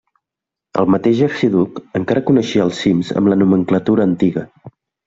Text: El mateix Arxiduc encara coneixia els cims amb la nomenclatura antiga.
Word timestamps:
El 0.81 0.89
mateix 0.93 1.21
Arxiduc 1.27 1.79
encara 2.01 2.25
coneixia 2.33 2.67
els 2.69 2.83
cims 2.87 3.17
amb 3.23 3.35
la 3.35 3.41
nomenclatura 3.45 4.11
antiga. 4.13 4.51